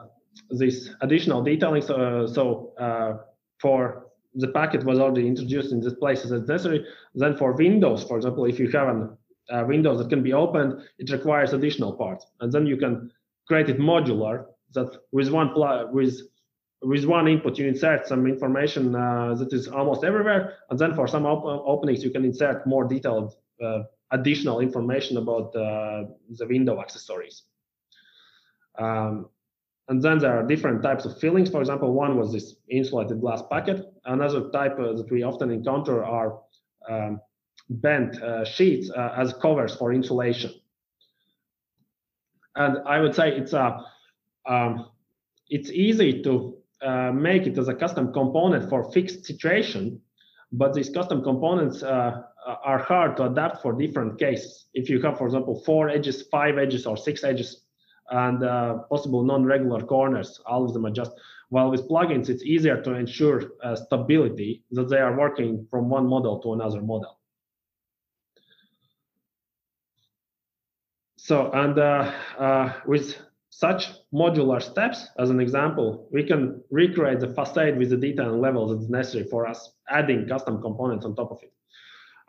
[0.51, 1.83] this additional detailing.
[1.83, 3.19] So, so uh,
[3.61, 6.85] for the packet was already introduced in this places as necessary.
[7.14, 9.17] Then for Windows, for example, if you have an
[9.51, 13.11] uh, Windows that can be opened, it requires additional parts, and then you can
[13.47, 14.47] create it modular.
[14.75, 15.53] That with one
[15.93, 16.21] with
[16.83, 21.09] with one input you insert some information uh, that is almost everywhere, and then for
[21.09, 26.81] some op openings you can insert more detailed uh, additional information about uh, the window
[26.81, 27.43] accessories.
[28.79, 29.29] Um,
[29.88, 31.51] and then there are different types of fillings.
[31.51, 33.87] For example, one was this insulated glass packet.
[34.05, 36.41] Another type uh, that we often encounter are
[36.88, 37.21] um,
[37.71, 40.53] bent uh, sheets uh, as covers for insulation.
[42.55, 43.85] And I would say it's a
[44.47, 44.91] um,
[45.49, 50.01] it's easy to uh, make it as a custom component for fixed situation,
[50.53, 52.23] but these custom components uh,
[52.64, 54.67] are hard to adapt for different cases.
[54.75, 57.64] If you have, for example, four edges, five edges, or six edges,
[58.11, 61.12] and uh, possible non-regular corners, all of them adjust.
[61.51, 66.07] While with plugins, it's easier to ensure uh, stability that they are working from one
[66.07, 67.19] model to another model.
[71.17, 73.17] So, and uh, uh, with
[73.51, 78.41] such modular steps, as an example, we can recreate the facade with the detail and
[78.41, 81.53] levels that's necessary for us, adding custom components on top of it.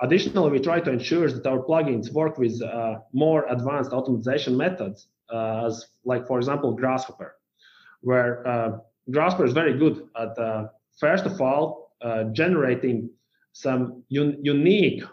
[0.02, 5.10] Additionally, we try to ensure that our plugins work with uh, more advanced optimization methods
[5.32, 7.36] uh, as like for example grasshopper
[8.02, 8.78] where uh,
[9.12, 10.68] grasshopper is very good at uh,
[11.00, 11.94] first of all
[12.34, 13.10] generating
[13.66, 13.82] some
[14.22, 15.04] un unique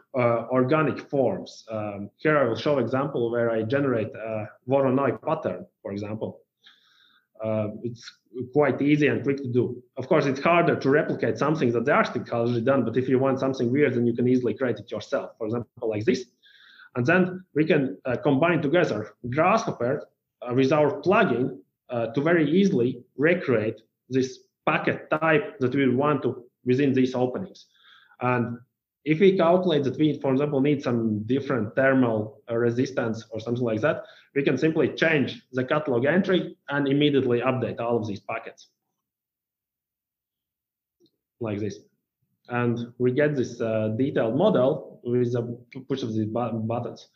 [0.58, 5.90] organic forms um, here i will show example where i generate a voronoi pattern for
[5.92, 6.30] example
[7.42, 8.04] uh, it's
[8.52, 9.82] quite easy and quick to do.
[9.96, 13.08] Of course, it's harder to replicate something that the architect has already done, but if
[13.08, 15.32] you want something weird, then you can easily create it yourself.
[15.38, 16.24] For example, like this.
[16.94, 20.06] And then we can uh, combine together Grasshopper
[20.42, 21.58] uh, with our plugin
[21.90, 27.66] uh, to very easily recreate this packet type that we want to within these openings.
[28.20, 28.58] And
[29.04, 33.64] if we calculate that we, for example, need some different thermal uh, resistance or something
[33.64, 34.02] like that,
[34.34, 38.68] we can simply change the catalog entry and immediately update all of these packets
[41.40, 41.78] like this.
[42.48, 45.56] And we get this uh, detailed model with a
[45.88, 47.08] push of these buttons.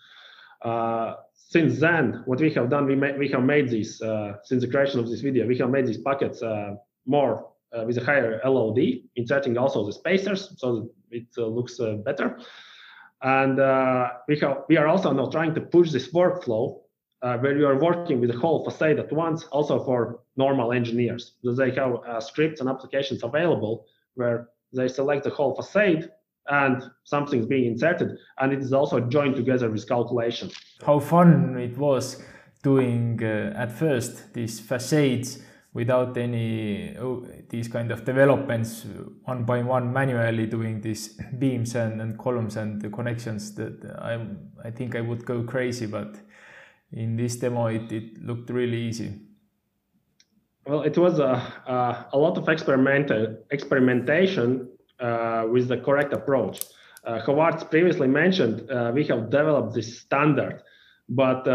[0.62, 4.70] Uh, since then, what we have done, we, we have made these, uh, since the
[4.70, 6.74] creation of this video, we have made these packets uh,
[7.06, 8.78] more uh, with a higher LOD,
[9.16, 12.38] inserting also the spacers so it uh, looks better.
[13.22, 13.56] And
[14.28, 16.80] we, have, we are also now trying to push this workflow
[17.20, 21.34] where you are working with the whole facade at once, also for normal engineers.
[21.44, 26.10] So they have scripts and applications available where they select the whole facade
[26.48, 30.50] and something's being inserted and it is also joined together with calculation.
[30.84, 32.22] How fun it was
[32.62, 38.86] doing uh, at first these facades without any oh, these kind of developments
[39.24, 44.18] one by one manually doing these beams and, and columns and the connections that I
[44.66, 46.16] I think I would go crazy but
[46.92, 49.20] in this demo it, it looked really easy.
[50.66, 51.32] Well, it was a,
[51.66, 53.10] a, a lot of experiment,
[53.50, 54.68] experimentation
[55.00, 56.62] uh, with the correct approach.
[57.04, 60.62] Uh, Howard previously mentioned uh, we have developed this standard,
[61.08, 61.48] but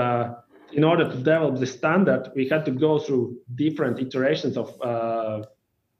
[0.75, 4.67] in order to develop the standard, we had to go through different iterations of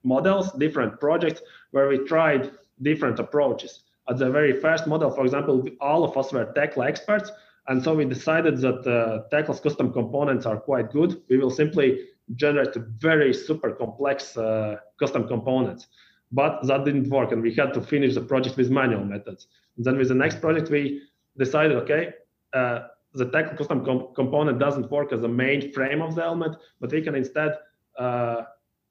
[0.03, 3.83] models, different projects where we tried different approaches.
[4.09, 7.31] At the very first model, for example, all of us were Tekla experts,
[7.67, 11.21] and so we decided that uh, Tekla's custom components are quite good.
[11.29, 15.87] We will simply generate very super complex uh, custom components.
[16.31, 19.47] But that didn't work, and we had to finish the project with manual methods.
[19.77, 21.01] And then with the next project, we
[21.37, 22.13] decided, okay,
[22.53, 22.79] uh,
[23.15, 26.91] the Tekla custom com component doesn't work as a main frame of the element, but
[26.91, 27.57] we can instead,
[27.97, 28.43] uh,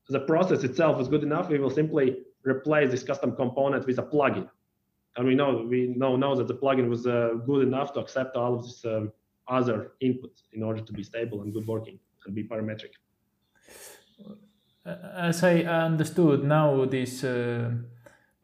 [0.09, 1.49] the process itself is good enough.
[1.49, 4.49] We will simply replace this custom component with a plugin.
[5.17, 8.37] And we know we know, know that the plugin was uh, good enough to accept
[8.37, 9.13] all of these um,
[9.49, 12.93] other inputs in order to be stable and good working and be parametric
[14.87, 17.71] as I understood, now this uh,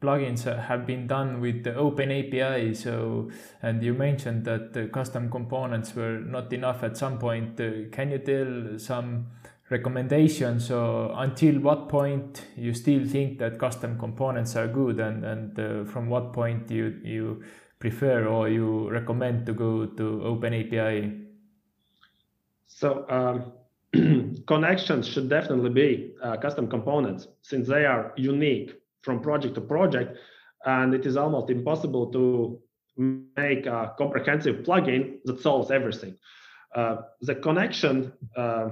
[0.01, 2.73] plugins have been done with the Open API.
[2.73, 3.29] So,
[3.61, 7.59] and you mentioned that the custom components were not enough at some point.
[7.59, 9.27] Uh, can you tell some
[9.69, 15.59] recommendations or until what point you still think that custom components are good and, and
[15.59, 17.43] uh, from what point you, you
[17.79, 21.13] prefer or you recommend to go to Open API?
[22.67, 23.53] So, um
[24.47, 30.17] connections should definitely be uh, custom components since they are unique from project to project
[30.65, 32.59] and it is almost impossible to
[33.35, 36.15] make a comprehensive plugin that solves everything
[36.75, 38.69] uh, the connection uh,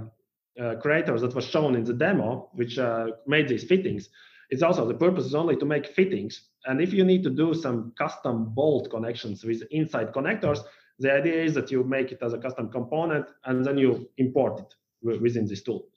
[0.60, 4.10] uh, that was shown in the demo, which uh, made these fittings,
[4.50, 6.50] it's also the purpose is only to make fittings.
[6.66, 10.60] And if you need to do some custom bolt connections with inside connectors,
[10.98, 14.60] the idea is that you make it as a custom component and then you import
[14.60, 15.88] it within this tool.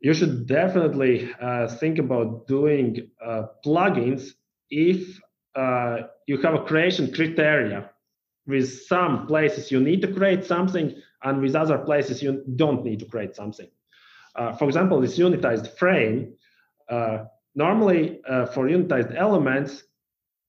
[0.00, 4.30] You should definitely uh, think about doing uh, plugins
[4.70, 5.20] if
[5.54, 7.90] uh, you have a creation criteria
[8.46, 13.00] with some places you need to create something and with other places you don't need
[13.00, 13.68] to create something.
[14.36, 16.34] Uh, for example, this unitized frame,
[16.90, 17.24] uh,
[17.54, 19.84] normally uh, for unitized elements,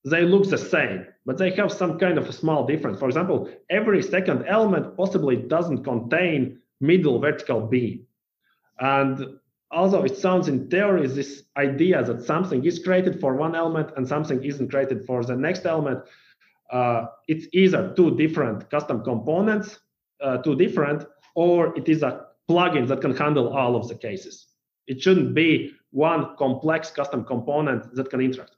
[0.03, 2.99] they look the same, but they have some kind of a small difference.
[2.99, 8.06] For example, every second element possibly doesn't contain middle vertical beam.
[8.79, 9.39] And
[9.71, 14.07] although it sounds in theory, this idea that something is created for one element and
[14.07, 16.03] something isn't created for the next element,
[16.71, 19.79] uh, it's either two different custom components,
[20.21, 21.05] uh, two different,
[21.35, 24.47] or it is a plugin that can handle all of the cases.
[24.87, 28.55] It shouldn't be one complex custom component that can interact.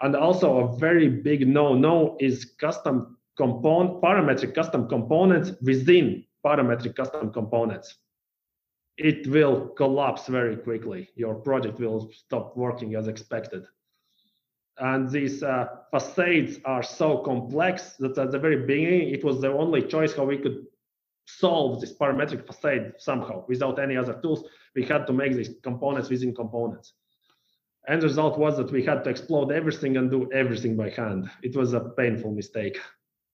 [0.00, 7.32] And also a very big no-no is custom component, parametric custom components within parametric custom
[7.32, 7.96] components.
[8.96, 11.08] It will collapse very quickly.
[11.14, 13.64] Your project will stop working as expected.
[14.78, 19.52] And these uh, facades are so complex that at the very beginning, it was the
[19.52, 20.66] only choice how we could
[21.26, 24.44] solve this parametric facade somehow without any other tools.
[24.74, 26.94] We had to make these components within components.
[27.88, 31.30] End result was that we had to explode everything and do everything by hand.
[31.42, 32.78] It was a painful mistake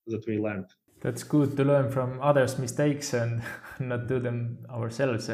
[0.07, 0.67] that we learned.
[1.01, 3.43] That's good to learn from others' mistakes and
[3.79, 5.29] not do them ourselves.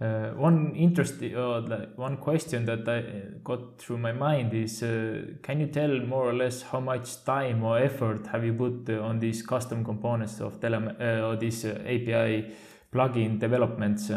[0.00, 1.60] Uh, one interesting, uh,
[1.96, 6.26] one question that I uh, got through my mind is: uh, Can you tell more
[6.26, 10.40] or less how much time or effort have you put uh, on these custom components
[10.40, 12.50] of Tekla uh, or these API
[12.90, 14.10] plugin developments?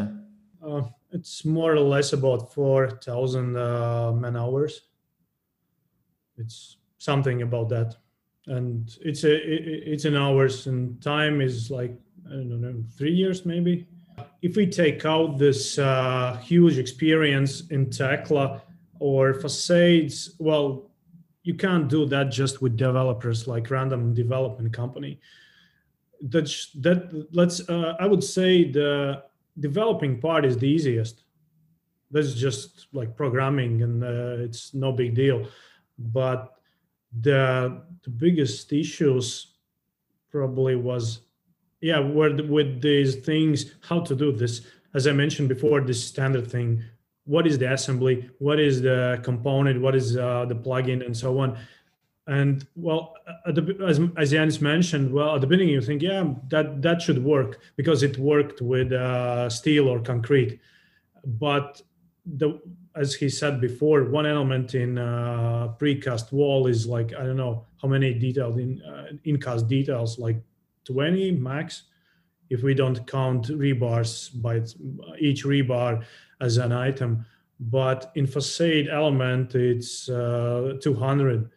[1.12, 4.84] it's more or less about four thousand man hours.
[6.38, 7.98] It's something about that,
[8.48, 11.96] and it's a it, it's an hours, and time is like
[12.28, 13.88] I don't know three years maybe
[14.42, 18.62] if we take out this uh, huge experience in Tekla
[19.00, 20.92] or facades, well,
[21.44, 25.20] you can't do that just with developers like random development company.
[26.22, 26.46] That
[26.82, 29.24] that let's uh, I would say the
[29.60, 31.24] developing part is the easiest.
[32.12, 35.48] That's just like programming, and uh, it's no big deal.
[35.98, 36.54] But
[37.22, 39.54] the the biggest issues
[40.32, 41.22] probably was
[41.82, 44.62] yeah with with these things how to do this.
[44.94, 46.84] As i mentioned before this standard thing
[47.26, 48.30] what is the assembly?
[48.40, 49.82] What is the component?
[49.82, 51.58] What is uh, the plugin and so on?
[52.28, 56.82] And well the, as, as Janis mentioned well at the beginning you think yeah that
[56.82, 60.60] that should work because it worked with uh, steel or concrete.
[61.26, 61.82] But
[62.26, 62.62] the
[62.96, 67.66] as he said before one element in uh, precast wall is like i don't know
[67.82, 70.38] how many detailed in uh, in cast details like
[70.86, 71.84] 20 max.
[72.50, 74.62] If we don't count rebars by
[75.20, 76.04] each rebar
[76.42, 77.26] as an item
[77.60, 81.50] but in facade element it's uh, 200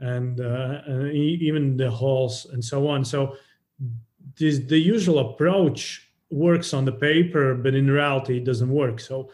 [0.00, 3.04] and, uh, and, even the halls and so on.
[3.04, 3.36] So
[4.36, 9.00] this, the usual approach works on the paper but in reality it doesn't work.
[9.00, 9.30] So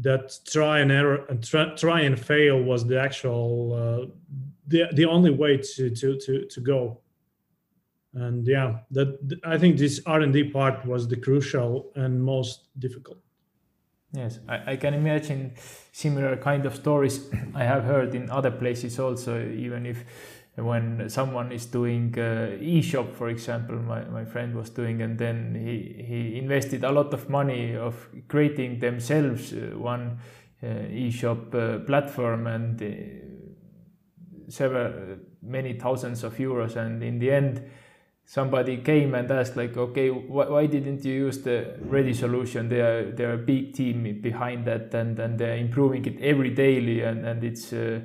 [0.00, 4.06] that try and error and try, try and fail was the actual uh,
[4.66, 7.00] the, the only way to, to, to, to go.
[8.14, 13.18] And yeah that i think this r&d part was the crucial and most difficult.
[14.12, 15.54] Yes I, I, can imagine
[15.90, 20.04] similar kind of stories i have heard in other places also even if
[20.56, 25.54] when someone is doing uh, e-shop for example my, my friend was doing and then
[25.54, 30.18] he, he invested a lot of money of creating themselves uh, one
[30.62, 32.86] uh, e-shop uh, platform and uh,
[34.48, 36.76] several many thousands of euros.
[36.76, 37.62] And in the end
[38.26, 42.68] somebody came and asked like okay wh why didn't you use the ready solution?
[42.68, 47.02] They are they're a big team behind that and and they're improving it every daily
[47.02, 48.00] and and it's uh,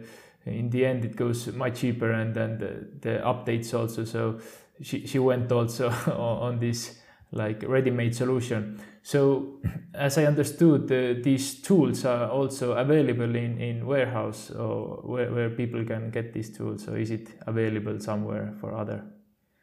[0.46, 4.40] in the end it goes much cheaper and then the, the updates also so
[4.82, 7.00] she, she went also on this
[7.32, 9.60] like ready-made solution so
[9.94, 15.50] as i understood uh, these tools are also available in in warehouse or where, where
[15.50, 19.04] people can get these tools so is it available somewhere for other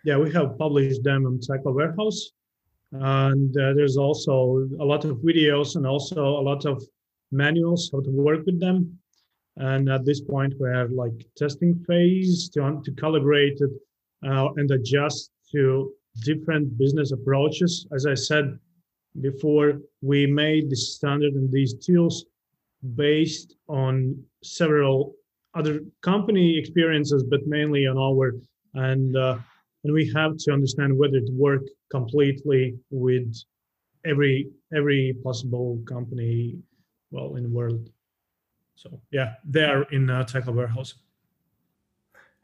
[0.06, 2.30] yeah, we have published them on Tekla Warehouse.
[2.92, 6.80] And uh, there's also a lot of videos and also a lot of
[7.32, 8.96] manuals how to work with them.
[9.56, 13.70] And at this point, we're like testing phase to, to calibrate it
[14.26, 15.92] uh, and adjust to
[16.22, 17.86] different business approaches.
[17.94, 18.58] As I said,
[19.20, 22.26] before we made the standard and these tools
[22.94, 25.14] based on several
[25.54, 28.34] other company experiences, but mainly on our
[28.74, 29.38] and uh,
[29.84, 33.34] and we have to understand whether it work completely with
[34.04, 36.58] every every possible company
[37.10, 37.88] well in the world.
[38.76, 40.94] So yeah, they are in uh, Tekla warehouse.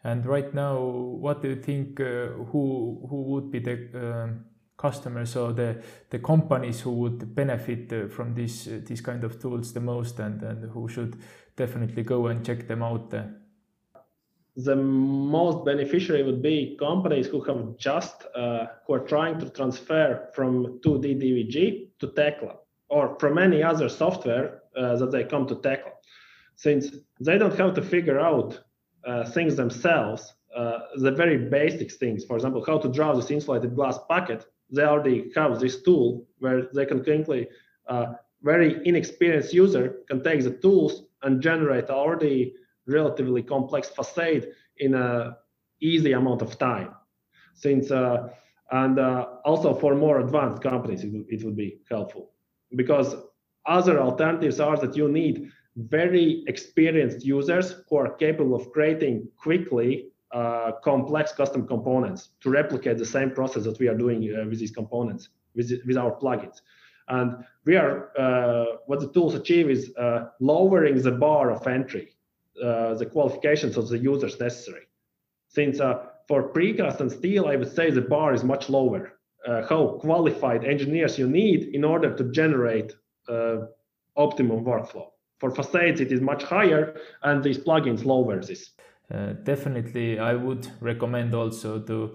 [0.04, 2.00] And right now, what do you think?
[2.00, 4.28] Uh, who who would be the uh,
[4.76, 5.80] customers or the
[6.10, 10.18] the companies who would benefit uh, from this uh, these kind of tools the most,
[10.18, 11.16] and and who should
[11.54, 13.14] definitely go and check them out?
[14.56, 20.28] the most beneficiary would be companies who have just uh, who are trying to transfer
[20.34, 22.56] from 2D DVG to Tekla
[22.88, 25.91] or from any other software uh, that they come to Tekla.
[26.56, 26.90] Since
[27.20, 28.60] they don't have to figure out
[29.04, 33.74] uh, things themselves, uh, the very basic things, for example, how to draw this insulated
[33.74, 37.48] glass packet, they already have this tool where they can quickly,
[37.88, 38.06] uh,
[38.42, 42.54] very inexperienced user can take the tools and generate already
[42.86, 44.48] relatively complex facade
[44.78, 45.36] in a
[45.80, 46.90] easy amount of time.
[47.54, 48.28] Since uh,
[48.70, 52.30] and uh, also for more advanced companies, it, it would be helpful
[52.74, 53.14] because
[53.66, 60.08] other alternatives are that you need very experienced users who are capable of creating quickly
[60.32, 64.58] uh, complex custom components to replicate the same process that we are doing uh, with
[64.58, 66.60] these components with, with our plugins.
[67.08, 72.16] And we are uh, what the tools achieve is uh, lowering the bar of entry
[72.62, 74.82] uh, the qualifications of the users necessary.
[75.48, 79.18] Since uh, for precast and steel, I would say the bar is much lower.
[79.68, 82.94] How qualified engineers you need in order to generate
[84.16, 85.11] optimum workflow.
[85.42, 88.70] For facades, it is much higher, and these plugins lower this.
[89.12, 92.14] Uh, definitely, I would recommend also to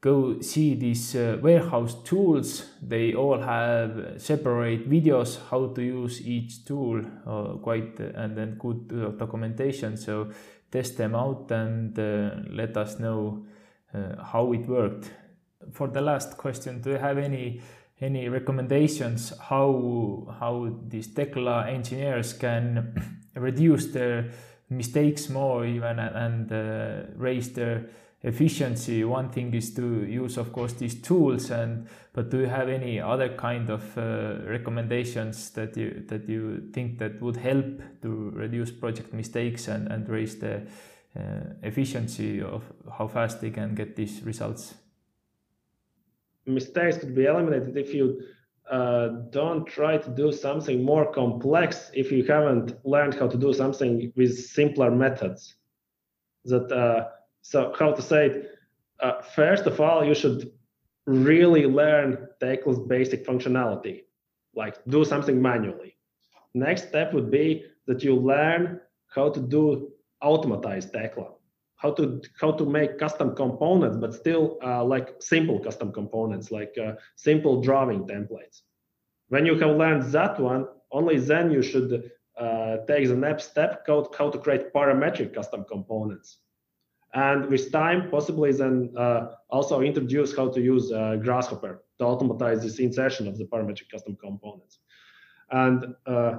[0.00, 2.64] go see these uh, warehouse tools.
[2.80, 8.56] They all have separate videos how to use each tool, uh, quite uh, and then
[8.58, 9.98] good uh, documentation.
[9.98, 10.30] So
[10.70, 13.44] test them out and uh, let us know
[13.92, 15.10] uh, how it worked.
[15.72, 17.60] For the last question, do you have any
[18.02, 22.94] any recommendations how how these Tekla engineers can
[23.36, 24.30] reduce their
[24.68, 26.50] mistakes more even and
[27.16, 27.88] raise their
[28.22, 29.04] efficiency?
[29.04, 33.00] One thing is to use of course these tools and but do you have any
[33.00, 38.70] other kind of uh, recommendations that you that you think that would help to reduce
[38.70, 40.62] project mistakes and and raise the
[41.14, 41.20] uh,
[41.62, 42.64] efficiency of
[42.98, 44.74] how fast they can get these results
[46.46, 48.20] mistakes could be eliminated if you
[48.70, 53.52] uh, don't try to do something more complex if you haven't learned how to do
[53.52, 55.56] something with simpler methods
[56.44, 57.08] that uh,
[57.42, 58.50] so how to say it?
[59.00, 60.52] Uh, first of all, you should
[61.06, 64.02] really learn Tekla's basic functionality,
[64.54, 65.96] like do something manually.
[66.54, 69.90] Next step would be that you learn how to do
[70.22, 71.32] automatized Tekla,
[71.82, 76.74] how to how to make custom components, but still uh, like simple custom components, like
[76.78, 78.60] uh, simple drawing templates.
[79.28, 83.84] When you have learned that one, only then you should uh, take the next step,
[83.86, 86.38] how, how to create parametric custom components
[87.14, 92.62] and with time possibly then uh, also introduce how to use uh, grasshopper to automatize
[92.62, 94.78] this insertion of the parametric custom components
[95.50, 96.36] and uh,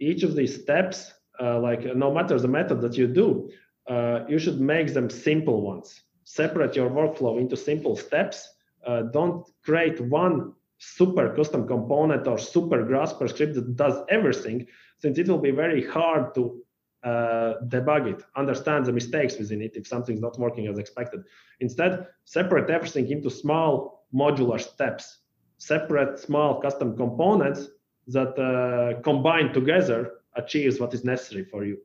[0.00, 3.50] each of these steps like no matter the method that you do
[3.88, 8.54] uh, you should make them simple ones separate your workflow into simple steps
[8.86, 14.66] uh, don't create one super custom component or super grasshopper script that does everything
[14.98, 16.62] since it will be very hard to
[17.06, 21.22] uh, debug it, understand the mistakes within it if something's not working as expected.
[21.60, 25.18] Instead, separate everything into small modular steps,
[25.58, 27.68] separate small custom components
[28.08, 31.78] that uh, combined together achieves what is necessary for you.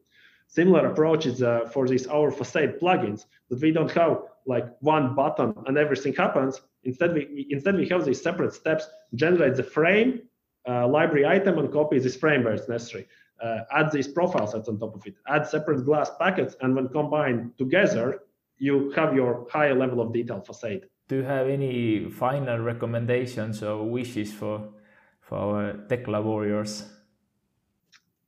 [0.52, 5.16] Similar approach is uh, for these our facade plugins that we don't have like one
[5.16, 6.62] button and everything happens.
[6.84, 8.84] Instead, we instead we have these separate steps,
[9.16, 10.22] generate the frame,
[10.68, 13.08] uh, library item, and copy this frame where it's necessary
[13.42, 16.88] uh, add these profile sets on top of it, add separate glass packets, and when
[16.90, 18.24] combined together,
[18.58, 20.88] you have your higher level of detail facade.
[21.08, 24.70] Do you have any final recommendations or wishes for
[25.20, 26.86] for our Tekla warriors?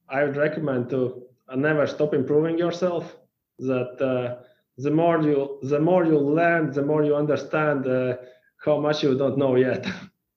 [0.10, 1.24] I would recommend to
[1.56, 3.18] never stop improving yourself.
[3.60, 4.44] That uh,
[4.78, 8.18] the more you the more you learn, the more you understand uh,
[8.66, 9.86] how much you don't know yet,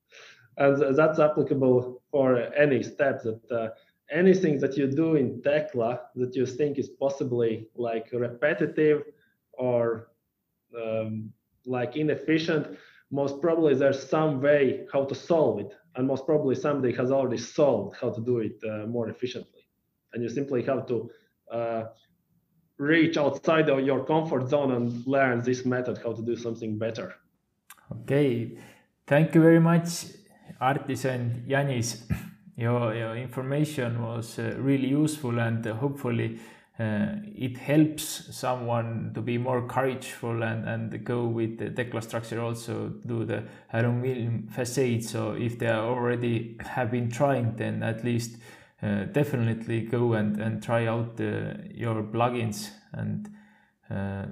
[0.58, 3.68] and that's applicable for any step that uh,
[4.10, 9.02] anything that you do in Tekla that you think is possibly like repetitive
[9.52, 10.08] or
[10.76, 11.32] um,
[11.64, 12.76] like inefficient,
[13.10, 17.38] most probably there's some way how to solve it and most probably somebody has already
[17.38, 19.55] solved how to do it uh, more efficiently
[20.16, 21.10] and you simply have to
[21.52, 21.84] uh,
[22.78, 27.14] reach outside of your comfort zone and learn this method how to do something better.
[27.92, 28.56] Okay.
[29.06, 30.06] Thank you very much
[30.60, 32.02] artis and Janis.
[32.58, 36.40] Your, your information was uh, really useful and uh, hopefully
[36.78, 42.40] uh, it helps someone to be more courageful and, and go with the Tekla structure
[42.40, 43.44] also do the
[43.74, 45.04] aluminum facade.
[45.04, 48.38] So if they already have been trying, then at least
[48.82, 52.70] uh, definitely go and, and try out your plugins.
[52.92, 53.28] And
[53.90, 54.26] uh,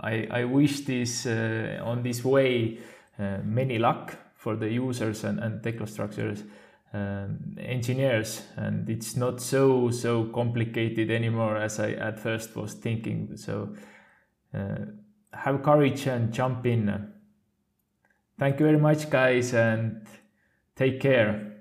[0.00, 2.78] I, I wish this uh, on this way
[3.18, 6.44] uh, many luck for the users and, and Tekla structures
[6.92, 8.42] um, engineers.
[8.56, 13.36] And it's not so so complicated anymore as i at first was thinking.
[13.36, 13.74] So
[14.54, 14.76] uh,
[15.32, 17.12] have courage and jump in.
[18.38, 20.06] Thank you very much guys and
[20.74, 21.55] take care